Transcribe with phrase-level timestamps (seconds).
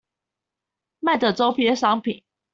[1.03, 2.23] 賣的週邊商品